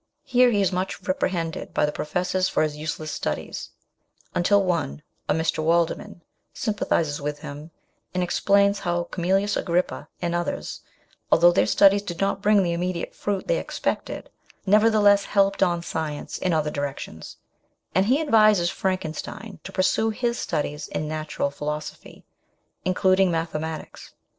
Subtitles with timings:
[0.23, 3.69] Here he is much reprehended by the professors for his useless studies,
[4.33, 5.59] until one, a Mr.
[5.63, 6.23] Waldeman,
[6.55, 7.69] sympathises with him,
[8.11, 10.81] and explains how Cornelius Agrippa and others,
[11.31, 14.31] although their studies did not bring the immediate fruit they expected,
[14.65, 17.37] nevertheless helped on science in other directions,
[17.93, 22.25] and he advises Frankenstein to pursue his studies in natural philosophy,
[22.85, 24.13] including mathe matics.